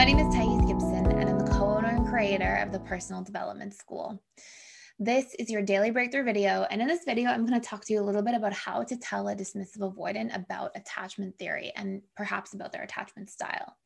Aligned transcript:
My 0.00 0.06
name 0.06 0.18
is 0.18 0.34
Thais 0.34 0.64
Gibson, 0.66 1.12
and 1.12 1.28
I'm 1.28 1.38
the 1.38 1.52
co 1.52 1.76
owner 1.76 1.88
and 1.88 2.06
creator 2.06 2.54
of 2.62 2.72
the 2.72 2.78
Personal 2.78 3.22
Development 3.22 3.74
School. 3.74 4.22
This 4.98 5.34
is 5.38 5.50
your 5.50 5.60
daily 5.60 5.90
breakthrough 5.90 6.24
video. 6.24 6.66
And 6.70 6.80
in 6.80 6.88
this 6.88 7.04
video, 7.04 7.28
I'm 7.28 7.44
going 7.44 7.60
to 7.60 7.68
talk 7.68 7.84
to 7.84 7.92
you 7.92 8.00
a 8.00 8.02
little 8.02 8.22
bit 8.22 8.34
about 8.34 8.54
how 8.54 8.82
to 8.82 8.96
tell 8.96 9.28
a 9.28 9.36
dismissive 9.36 9.80
avoidant 9.80 10.34
about 10.34 10.70
attachment 10.74 11.38
theory 11.38 11.70
and 11.76 12.00
perhaps 12.16 12.54
about 12.54 12.72
their 12.72 12.82
attachment 12.82 13.28
style. 13.28 13.76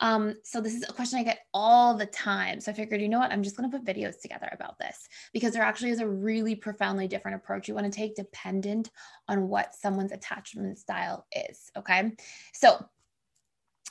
Um, 0.00 0.36
so, 0.42 0.62
this 0.62 0.74
is 0.74 0.88
a 0.88 0.92
question 0.94 1.18
I 1.18 1.22
get 1.22 1.40
all 1.52 1.94
the 1.94 2.06
time. 2.06 2.62
So, 2.62 2.72
I 2.72 2.74
figured, 2.74 3.02
you 3.02 3.10
know 3.10 3.18
what? 3.18 3.30
I'm 3.30 3.42
just 3.42 3.54
going 3.54 3.70
to 3.70 3.78
put 3.78 3.86
videos 3.86 4.22
together 4.22 4.48
about 4.52 4.78
this 4.78 5.06
because 5.34 5.52
there 5.52 5.62
actually 5.62 5.90
is 5.90 6.00
a 6.00 6.08
really 6.08 6.54
profoundly 6.54 7.08
different 7.08 7.34
approach 7.36 7.68
you 7.68 7.74
want 7.74 7.92
to 7.92 7.94
take 7.94 8.16
dependent 8.16 8.90
on 9.28 9.48
what 9.48 9.74
someone's 9.74 10.12
attachment 10.12 10.78
style 10.78 11.26
is. 11.30 11.70
Okay. 11.76 12.12
So, 12.54 12.88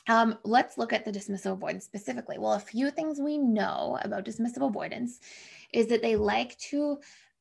um, 0.08 0.38
let's 0.44 0.78
look 0.78 0.94
at 0.94 1.06
the 1.06 1.12
dismissive 1.12 1.52
avoidants 1.54 1.86
specifically. 1.86 2.38
Well, 2.38 2.54
a 2.54 2.60
few 2.60 2.92
things 2.92 3.20
we 3.20 3.38
know 3.38 4.00
about 4.02 4.26
dismissive 4.26 4.66
avoidants 4.66 5.20
is 5.74 5.88
that 5.88 6.02
they 6.02 6.16
like 6.16 6.58
to 6.70 7.00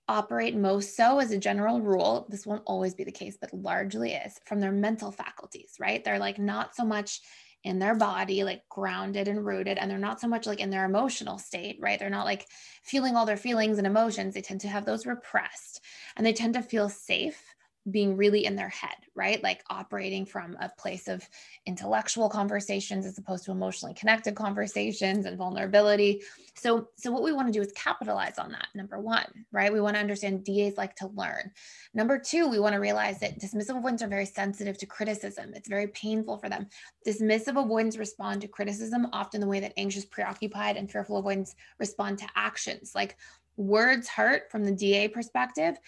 operate 0.09 0.56
most 0.56 0.97
so 0.97 1.19
as 1.19 1.33
a 1.33 1.39
general 1.39 1.80
rule. 1.80 2.27
This 2.29 2.47
won't 2.47 2.62
always 2.66 2.95
be 2.95 3.05
the 3.05 3.12
case, 3.12 3.37
but 3.41 3.52
largely 3.52 4.12
is 4.12 4.39
from 4.45 4.61
their 4.61 4.73
mental 4.73 5.11
faculties, 5.11 5.75
right? 5.80 6.02
They're 6.05 6.19
like 6.19 6.39
not 6.39 6.75
so 6.75 6.84
much 6.84 7.20
in 7.65 7.80
their 7.80 7.97
body, 7.97 8.45
like 8.45 8.62
grounded 8.69 9.27
and 9.27 9.45
rooted, 9.45 9.78
and 9.78 9.91
they're 9.91 9.98
not 9.98 10.20
so 10.20 10.28
much 10.28 10.47
like 10.47 10.61
in 10.61 10.70
their 10.70 10.84
emotional 10.84 11.39
state, 11.39 11.78
right? 11.80 11.98
They're 11.98 12.11
not 12.11 12.25
like 12.25 12.47
feeling 12.84 13.17
all 13.17 13.27
their 13.27 13.37
feelings 13.37 13.78
and 13.78 13.87
emotions. 13.87 14.34
They 14.34 14.42
tend 14.42 14.61
to 14.61 14.69
have 14.69 14.84
those 14.84 15.06
repressed 15.06 15.83
and 16.17 16.25
they 16.25 16.33
tend 16.33 16.55
to 16.55 16.62
feel 16.62 16.89
safe 16.89 17.42
being 17.91 18.17
really 18.17 18.45
in 18.45 18.57
their 18.57 18.69
head, 18.69 18.97
right? 19.15 19.43
Like 19.43 19.63
operating 19.71 20.27
from 20.27 20.57
a 20.61 20.69
place 20.69 21.09
of 21.09 21.27
intellectual 21.67 22.29
conversations 22.29 23.07
as 23.07 23.19
opposed 23.19 23.45
to 23.45 23.53
emotionally 23.53 23.95
connected 23.95 24.35
conversations 24.35 25.25
and 25.25 25.39
vulnerability. 25.39 26.23
So, 26.55 26.89
so 26.97 27.12
what 27.12 27.23
we 27.23 27.33
want 27.33 27.47
to 27.48 27.53
do 27.53 27.61
is 27.61 27.73
capitalize 27.73 28.39
on 28.39 28.51
that. 28.53 28.69
Number 28.75 28.98
one, 28.98 29.27
right? 29.53 29.73
We 29.73 29.81
want 29.81 29.95
to 29.95 30.01
understand 30.01 30.45
DAs 30.45 30.77
like 30.77 30.97
to 30.97 31.09
learn. 31.09 31.53
Number 31.95 32.19
two, 32.19 32.48
we 32.48 32.59
want 32.59 32.75
to 32.75 32.81
realize 32.81 33.20
that 33.20 33.39
dismissive 33.39 33.77
avoidants 33.77 34.03
are 34.03 34.09
very 34.09 34.27
sensitive 34.27 34.78
to 34.78 34.87
criticism. 34.87 35.53
It's 35.55 35.69
very 35.69 35.89
painful 35.89 36.39
for 36.39 36.48
them. 36.48 36.67
Dismissive 37.06 37.62
avoidants 37.62 37.98
respond 37.98 38.41
to 38.41 38.48
criticism 38.48 39.06
often 39.12 39.41
the 39.41 39.47
way 39.47 39.61
that 39.61 39.75
anxious, 39.77 40.05
preoccupied, 40.05 40.77
and 40.77 40.91
fearful 40.91 41.19
avoidants 41.19 41.55
respond 41.78 42.19
to 42.19 42.27
actions. 42.34 42.93
Like 42.95 43.17
words 43.56 44.09
hurt 44.09 44.50
from 44.50 44.65
the 44.65 44.73
DA 44.73 45.09
perspective 45.09 45.78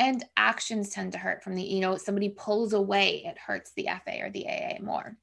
and 0.00 0.24
actions 0.38 0.88
tend 0.88 1.12
to 1.12 1.18
hurt 1.18 1.44
from 1.44 1.54
the 1.54 1.62
you 1.62 1.78
know 1.78 1.96
somebody 1.96 2.30
pulls 2.30 2.72
away 2.72 3.22
it 3.24 3.38
hurts 3.38 3.70
the 3.76 3.86
fa 4.04 4.18
or 4.20 4.30
the 4.30 4.46
aa 4.48 4.82
more. 4.82 5.16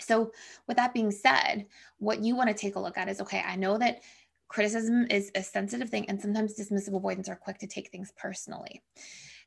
So 0.00 0.32
with 0.66 0.78
that 0.78 0.94
being 0.94 1.10
said 1.10 1.66
what 1.98 2.22
you 2.22 2.34
want 2.34 2.48
to 2.48 2.54
take 2.54 2.76
a 2.76 2.80
look 2.80 2.96
at 2.96 3.08
is 3.08 3.20
okay 3.20 3.42
i 3.46 3.56
know 3.56 3.76
that 3.76 4.00
criticism 4.48 5.06
is 5.10 5.30
a 5.34 5.42
sensitive 5.42 5.90
thing 5.90 6.08
and 6.08 6.20
sometimes 6.20 6.56
dismissive 6.56 6.94
avoidants 6.96 7.28
are 7.28 7.36
quick 7.36 7.58
to 7.58 7.66
take 7.66 7.90
things 7.90 8.12
personally. 8.16 8.82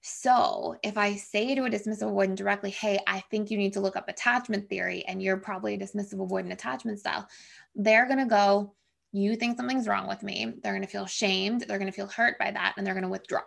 So 0.01 0.75
if 0.83 0.97
i 0.97 1.15
say 1.15 1.55
to 1.55 1.63
a 1.63 1.69
dismissive 1.69 2.11
avoidant 2.11 2.35
directly 2.35 2.69
hey 2.69 2.99
i 3.07 3.21
think 3.31 3.49
you 3.49 3.57
need 3.57 3.73
to 3.73 3.81
look 3.81 3.95
up 3.95 4.09
attachment 4.09 4.69
theory 4.69 5.03
and 5.07 5.23
you're 5.23 5.37
probably 5.37 5.73
a 5.73 5.79
dismissive 5.79 6.15
avoidant 6.15 6.51
attachment 6.51 6.99
style 6.99 7.27
they're 7.75 8.05
going 8.05 8.19
to 8.19 8.25
go 8.25 8.73
you 9.13 9.37
think 9.37 9.55
something's 9.57 9.87
wrong 9.87 10.05
with 10.05 10.21
me. 10.21 10.53
They're 10.61 10.73
going 10.73 10.83
to 10.83 10.89
feel 10.89 11.05
shamed 11.05 11.61
they're 11.61 11.79
going 11.79 11.91
to 11.91 11.95
feel 11.95 12.07
hurt 12.07 12.37
by 12.37 12.51
that 12.51 12.73
and 12.77 12.85
they're 12.85 12.93
going 12.93 13.03
to 13.03 13.09
withdraw 13.09 13.41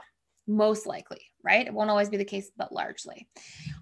most 0.50 0.86
likely, 0.86 1.20
right? 1.42 1.66
It 1.66 1.72
won't 1.72 1.90
always 1.90 2.08
be 2.08 2.16
the 2.16 2.24
case, 2.24 2.50
but 2.56 2.72
largely. 2.72 3.28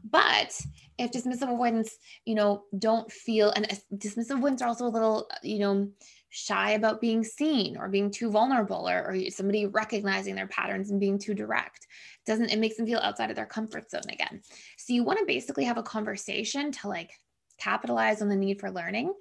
But 0.09 0.59
if 0.99 1.11
dismissive 1.11 1.53
avoidants, 1.53 1.97
you 2.25 2.35
know, 2.35 2.65
don't 2.79 3.11
feel, 3.11 3.51
and 3.51 3.67
dismissive 3.95 4.37
avoidants 4.37 4.63
are 4.63 4.69
also 4.69 4.87
a 4.87 4.89
little, 4.89 5.29
you 5.43 5.61
know, 5.61 5.89
shy 6.31 6.73
about 6.73 7.01
being 7.01 7.25
seen 7.25 7.77
or 7.77 7.89
being 7.89 8.11
too 8.11 8.31
vulnerable 8.31 8.89
or, 8.89 9.11
or 9.11 9.31
somebody 9.31 9.67
recognizing 9.67 10.35
their 10.35 10.47
patterns 10.47 10.91
and 10.91 11.01
being 11.01 11.19
too 11.19 11.35
direct 11.35 11.87
doesn't 12.27 12.51
it 12.51 12.59
makes 12.59 12.77
them 12.77 12.85
feel 12.85 12.99
outside 12.99 13.31
of 13.31 13.37
their 13.37 13.47
comfort 13.47 13.91
zone 13.91 14.03
again 14.11 14.43
so 14.77 14.93
you 14.93 15.03
want 15.03 15.19
to 15.19 15.25
basically 15.25 15.65
have 15.65 15.79
a 15.79 15.83
conversation 15.83 16.71
to 16.71 16.87
like 16.87 17.13
capitalize 17.59 18.23
on 18.23 18.29
the 18.29 18.37
need 18.37 18.61
for 18.61 18.71
learning, 18.71 19.13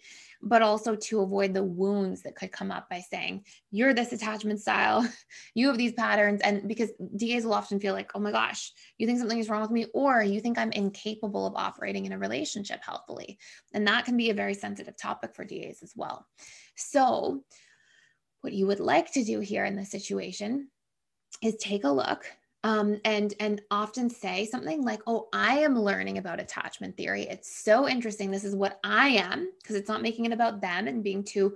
but 0.41 0.61
also 0.61 0.95
to 0.95 1.21
avoid 1.21 1.53
the 1.53 1.63
wounds 1.63 2.21
that 2.21 2.35
could 2.35 2.51
come 2.51 2.71
up 2.71 2.89
by 2.89 2.99
saying, 2.99 3.43
you're 3.71 3.93
this 3.93 4.13
attachment 4.13 4.59
style, 4.59 5.07
you 5.55 5.67
have 5.67 5.77
these 5.77 5.93
patterns. 5.93 6.41
And 6.41 6.67
because 6.67 6.91
DAs 7.15 7.45
will 7.45 7.53
often 7.53 7.79
feel 7.79 7.93
like, 7.93 8.11
oh 8.15 8.19
my 8.19 8.31
gosh, 8.31 8.71
you 8.97 9.07
think 9.07 9.19
something 9.19 9.39
is 9.39 9.49
wrong 9.49 9.61
with 9.61 9.71
me, 9.71 9.87
or 9.93 10.21
you 10.21 10.39
think 10.39 10.57
I'm 10.57 10.71
incapable 10.71 11.45
of 11.45 11.55
operating 11.55 12.05
in 12.05 12.13
a 12.13 12.19
relationship 12.19 12.81
healthily. 12.83 13.39
And 13.73 13.87
that 13.87 14.05
can 14.05 14.17
be 14.17 14.29
a 14.29 14.35
very 14.35 14.53
sensitive 14.53 14.97
topic 14.97 15.35
for 15.35 15.43
DAs 15.43 15.79
as 15.83 15.93
well. 15.95 16.25
So, 16.75 17.43
what 18.41 18.53
you 18.53 18.67
would 18.67 18.79
like 18.79 19.11
to 19.13 19.23
do 19.23 19.39
here 19.39 19.65
in 19.65 19.75
this 19.75 19.91
situation 19.91 20.69
is 21.41 21.55
take 21.55 21.83
a 21.83 21.89
look 21.89 22.25
um, 22.67 22.99
and 23.05 23.33
and 23.39 23.61
often 23.71 24.09
say 24.09 24.45
something 24.45 24.81
like, 24.81 24.99
"Oh, 25.07 25.29
I 25.31 25.59
am 25.59 25.79
learning 25.79 26.17
about 26.17 26.41
attachment 26.41 26.97
theory. 26.97 27.23
It's 27.23 27.49
so 27.49 27.87
interesting. 27.87 28.29
This 28.29 28.43
is 28.43 28.57
what 28.57 28.77
I 28.83 29.07
am," 29.07 29.49
because 29.61 29.77
it's 29.77 29.87
not 29.87 30.01
making 30.01 30.25
it 30.25 30.33
about 30.33 30.59
them 30.59 30.85
and 30.85 31.01
being 31.01 31.23
too 31.23 31.55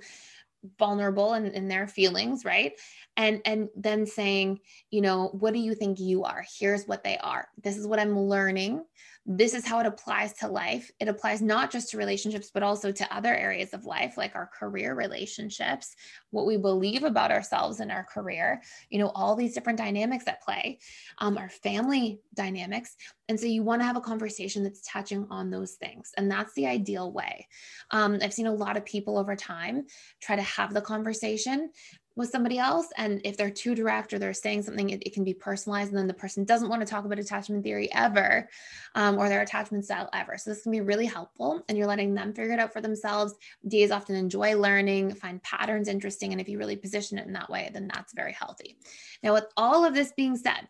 vulnerable 0.77 1.33
in, 1.33 1.47
in 1.47 1.67
their 1.67 1.87
feelings, 1.87 2.45
right? 2.45 2.73
And 3.17 3.41
and 3.45 3.69
then 3.75 4.05
saying, 4.05 4.59
you 4.89 5.01
know, 5.01 5.29
what 5.33 5.53
do 5.53 5.59
you 5.59 5.75
think 5.75 5.99
you 5.99 6.23
are? 6.23 6.43
Here's 6.59 6.85
what 6.87 7.03
they 7.03 7.17
are. 7.17 7.47
This 7.63 7.77
is 7.77 7.87
what 7.87 7.99
I'm 7.99 8.17
learning 8.17 8.83
this 9.25 9.53
is 9.53 9.65
how 9.65 9.79
it 9.79 9.85
applies 9.85 10.33
to 10.33 10.47
life. 10.47 10.91
It 10.99 11.07
applies 11.07 11.43
not 11.43 11.71
just 11.71 11.91
to 11.91 11.97
relationships, 11.97 12.49
but 12.51 12.63
also 12.63 12.91
to 12.91 13.15
other 13.15 13.33
areas 13.33 13.71
of 13.71 13.85
life, 13.85 14.17
like 14.17 14.35
our 14.35 14.47
career 14.47 14.95
relationships, 14.95 15.95
what 16.31 16.47
we 16.47 16.57
believe 16.57 17.03
about 17.03 17.31
ourselves 17.31 17.81
in 17.81 17.91
our 17.91 18.03
career, 18.03 18.63
you 18.89 18.97
know, 18.97 19.11
all 19.13 19.35
these 19.35 19.53
different 19.53 19.77
dynamics 19.77 20.27
at 20.27 20.41
play, 20.41 20.79
um, 21.19 21.37
our 21.37 21.49
family 21.49 22.19
dynamics. 22.33 22.95
And 23.29 23.39
so 23.39 23.45
you 23.45 23.61
want 23.61 23.81
to 23.81 23.85
have 23.85 23.95
a 23.95 24.01
conversation 24.01 24.63
that's 24.63 24.81
touching 24.81 25.27
on 25.29 25.51
those 25.51 25.73
things. 25.73 26.11
And 26.17 26.29
that's 26.29 26.53
the 26.55 26.65
ideal 26.65 27.11
way. 27.11 27.47
Um, 27.91 28.17
I've 28.23 28.33
seen 28.33 28.47
a 28.47 28.53
lot 28.53 28.75
of 28.75 28.85
people 28.85 29.19
over 29.19 29.35
time 29.35 29.85
try 30.19 30.35
to 30.35 30.41
have 30.55 30.73
the 30.73 30.81
conversation 30.81 31.71
with 32.15 32.29
somebody 32.29 32.57
else. 32.57 32.87
And 32.97 33.21
if 33.23 33.37
they're 33.37 33.49
too 33.49 33.73
direct 33.73 34.13
or 34.13 34.19
they're 34.19 34.33
saying 34.33 34.63
something, 34.63 34.89
it, 34.89 35.03
it, 35.05 35.13
can 35.13 35.23
be 35.23 35.33
personalized. 35.33 35.91
And 35.91 35.97
then 35.97 36.07
the 36.07 36.13
person 36.13 36.43
doesn't 36.43 36.67
want 36.67 36.81
to 36.81 36.85
talk 36.85 37.05
about 37.05 37.19
attachment 37.19 37.63
theory 37.63 37.89
ever 37.93 38.49
um, 38.95 39.17
or 39.17 39.29
their 39.29 39.41
attachment 39.41 39.85
style 39.85 40.09
ever. 40.13 40.37
So 40.37 40.49
this 40.49 40.63
can 40.63 40.73
be 40.73 40.81
really 40.81 41.05
helpful. 41.05 41.63
And 41.69 41.77
you're 41.77 41.87
letting 41.87 42.13
them 42.13 42.33
figure 42.33 42.53
it 42.53 42.59
out 42.59 42.73
for 42.73 42.81
themselves. 42.81 43.33
DAs 43.67 43.91
often 43.91 44.15
enjoy 44.15 44.57
learning, 44.57 45.15
find 45.15 45.41
patterns 45.41 45.87
interesting. 45.87 46.33
And 46.33 46.41
if 46.41 46.49
you 46.49 46.57
really 46.57 46.75
position 46.75 47.17
it 47.17 47.27
in 47.27 47.33
that 47.33 47.49
way, 47.49 47.69
then 47.73 47.89
that's 47.93 48.13
very 48.13 48.33
healthy. 48.33 48.77
Now, 49.23 49.33
with 49.33 49.45
all 49.55 49.85
of 49.85 49.93
this 49.93 50.11
being 50.11 50.35
said, 50.35 50.67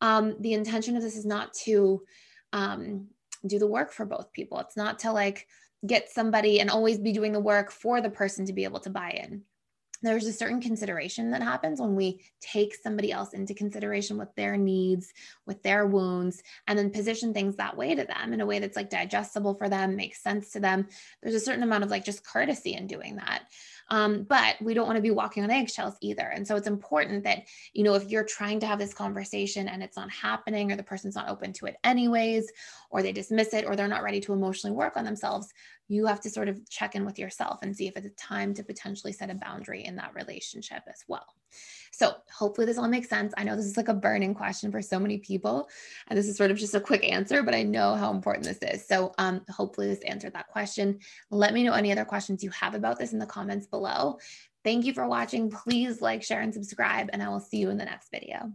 um, 0.00 0.36
the 0.40 0.52
intention 0.52 0.96
of 0.96 1.02
this 1.02 1.16
is 1.16 1.26
not 1.26 1.52
to 1.64 2.02
um, 2.52 3.08
do 3.46 3.58
the 3.58 3.66
work 3.66 3.92
for 3.92 4.06
both 4.06 4.32
people. 4.32 4.58
It's 4.60 4.76
not 4.76 5.00
to 5.00 5.12
like 5.12 5.48
get 5.86 6.10
somebody 6.10 6.60
and 6.60 6.70
always 6.70 6.98
be 6.98 7.12
doing 7.12 7.32
the 7.32 7.40
work 7.40 7.70
for 7.70 8.00
the 8.00 8.10
person 8.10 8.46
to 8.46 8.52
be 8.52 8.64
able 8.64 8.80
to 8.80 8.90
buy 8.90 9.10
in 9.10 9.42
there's 10.04 10.26
a 10.26 10.32
certain 10.32 10.60
consideration 10.60 11.30
that 11.30 11.42
happens 11.42 11.80
when 11.80 11.94
we 11.94 12.20
take 12.40 12.74
somebody 12.74 13.12
else 13.12 13.32
into 13.32 13.54
consideration 13.54 14.16
with 14.16 14.34
their 14.34 14.56
needs, 14.56 15.12
with 15.46 15.62
their 15.62 15.86
wounds, 15.86 16.42
and 16.66 16.78
then 16.78 16.90
position 16.90 17.32
things 17.32 17.56
that 17.56 17.76
way 17.76 17.94
to 17.94 18.04
them 18.04 18.32
in 18.32 18.40
a 18.40 18.46
way 18.46 18.58
that's 18.58 18.76
like 18.76 18.90
digestible 18.90 19.54
for 19.54 19.68
them, 19.68 19.96
makes 19.96 20.22
sense 20.22 20.50
to 20.52 20.60
them. 20.60 20.86
There's 21.22 21.34
a 21.34 21.40
certain 21.40 21.62
amount 21.62 21.84
of 21.84 21.90
like 21.90 22.04
just 22.04 22.26
courtesy 22.26 22.74
in 22.74 22.86
doing 22.86 23.16
that. 23.16 23.44
Um, 23.90 24.22
but 24.22 24.56
we 24.62 24.74
don't 24.74 24.86
want 24.86 24.96
to 24.96 25.02
be 25.02 25.10
walking 25.10 25.44
on 25.44 25.50
eggshells 25.50 25.96
either. 26.00 26.26
And 26.26 26.46
so 26.46 26.56
it's 26.56 26.66
important 26.66 27.24
that, 27.24 27.42
you 27.72 27.82
know, 27.82 27.94
if 27.94 28.08
you're 28.10 28.24
trying 28.24 28.60
to 28.60 28.66
have 28.66 28.78
this 28.78 28.94
conversation 28.94 29.68
and 29.68 29.82
it's 29.82 29.96
not 29.96 30.10
happening 30.10 30.72
or 30.72 30.76
the 30.76 30.82
person's 30.82 31.14
not 31.14 31.28
open 31.28 31.52
to 31.54 31.66
it 31.66 31.76
anyways, 31.84 32.50
or 32.90 33.02
they 33.02 33.12
dismiss 33.12 33.52
it 33.52 33.66
or 33.66 33.76
they're 33.76 33.88
not 33.88 34.02
ready 34.02 34.20
to 34.20 34.32
emotionally 34.32 34.74
work 34.74 34.96
on 34.96 35.04
themselves, 35.04 35.52
you 35.88 36.06
have 36.06 36.20
to 36.22 36.30
sort 36.30 36.48
of 36.48 36.68
check 36.70 36.94
in 36.94 37.04
with 37.04 37.18
yourself 37.18 37.58
and 37.62 37.76
see 37.76 37.86
if 37.86 37.96
it's 37.96 38.22
time 38.22 38.54
to 38.54 38.62
potentially 38.62 39.12
set 39.12 39.30
a 39.30 39.34
boundary 39.34 39.84
in 39.94 39.98
that 39.98 40.14
relationship 40.14 40.82
as 40.88 41.04
well. 41.06 41.26
So, 41.92 42.14
hopefully, 42.36 42.66
this 42.66 42.78
all 42.78 42.88
makes 42.88 43.08
sense. 43.08 43.32
I 43.36 43.44
know 43.44 43.54
this 43.54 43.66
is 43.66 43.76
like 43.76 43.88
a 43.88 43.94
burning 43.94 44.34
question 44.34 44.72
for 44.72 44.82
so 44.82 44.98
many 44.98 45.18
people, 45.18 45.68
and 46.08 46.18
this 46.18 46.26
is 46.26 46.36
sort 46.36 46.50
of 46.50 46.58
just 46.58 46.74
a 46.74 46.80
quick 46.80 47.08
answer, 47.08 47.44
but 47.44 47.54
I 47.54 47.62
know 47.62 47.94
how 47.94 48.10
important 48.10 48.44
this 48.44 48.58
is. 48.74 48.86
So, 48.88 49.14
um, 49.18 49.42
hopefully, 49.48 49.86
this 49.86 50.02
answered 50.02 50.32
that 50.32 50.48
question. 50.48 50.98
Let 51.30 51.54
me 51.54 51.62
know 51.62 51.74
any 51.74 51.92
other 51.92 52.04
questions 52.04 52.42
you 52.42 52.50
have 52.50 52.74
about 52.74 52.98
this 52.98 53.12
in 53.12 53.20
the 53.20 53.26
comments 53.26 53.68
below. 53.68 54.18
Thank 54.64 54.84
you 54.84 54.92
for 54.94 55.06
watching. 55.06 55.50
Please 55.50 56.00
like, 56.00 56.24
share, 56.24 56.40
and 56.40 56.52
subscribe, 56.52 57.10
and 57.12 57.22
I 57.22 57.28
will 57.28 57.40
see 57.40 57.58
you 57.58 57.70
in 57.70 57.78
the 57.78 57.84
next 57.84 58.10
video. 58.10 58.52